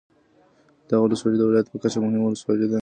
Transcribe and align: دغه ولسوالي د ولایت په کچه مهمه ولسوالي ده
دغه 0.87 1.01
ولسوالي 1.03 1.37
د 1.39 1.43
ولایت 1.47 1.67
په 1.69 1.77
کچه 1.83 1.97
مهمه 2.03 2.25
ولسوالي 2.27 2.67
ده 2.71 2.79